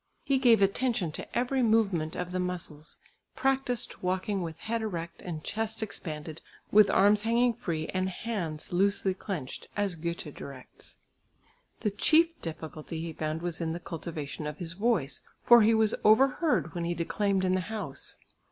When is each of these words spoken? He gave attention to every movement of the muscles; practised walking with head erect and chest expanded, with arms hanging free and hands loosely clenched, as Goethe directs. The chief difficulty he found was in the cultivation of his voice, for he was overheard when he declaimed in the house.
He 0.23 0.39
gave 0.39 0.63
attention 0.63 1.11
to 1.11 1.37
every 1.37 1.61
movement 1.61 2.15
of 2.15 2.31
the 2.31 2.39
muscles; 2.39 2.97
practised 3.35 4.01
walking 4.01 4.41
with 4.41 4.57
head 4.61 4.81
erect 4.81 5.21
and 5.21 5.43
chest 5.43 5.83
expanded, 5.83 6.41
with 6.71 6.89
arms 6.89 7.21
hanging 7.21 7.53
free 7.53 7.85
and 7.89 8.09
hands 8.09 8.73
loosely 8.73 9.13
clenched, 9.13 9.67
as 9.77 9.93
Goethe 9.93 10.33
directs. 10.33 10.97
The 11.81 11.91
chief 11.91 12.41
difficulty 12.41 12.99
he 12.99 13.13
found 13.13 13.43
was 13.43 13.61
in 13.61 13.73
the 13.73 13.79
cultivation 13.79 14.47
of 14.47 14.57
his 14.57 14.73
voice, 14.73 15.21
for 15.39 15.61
he 15.61 15.75
was 15.75 15.93
overheard 16.03 16.73
when 16.73 16.83
he 16.83 16.95
declaimed 16.95 17.45
in 17.45 17.53
the 17.53 17.61
house. 17.61 18.15